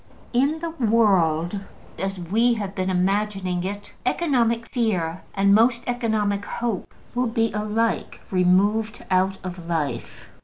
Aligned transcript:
In 0.33 0.61
the 0.61 0.71
world 0.71 1.59
as 1.99 2.17
we 2.17 2.55
have 2.55 2.73
been 2.73 2.89
imagining 2.89 3.61
fit, 3.61 3.93
economic 4.03 4.65
fear 4.65 5.21
and 5.35 5.53
most 5.53 5.83
economic 5.85 6.43
hope 6.43 6.91
will 7.13 7.27
be 7.27 7.53
alike 7.53 8.19
removed 8.31 9.05
out 9.11 9.37
of 9.43 9.67
life. 9.69 10.31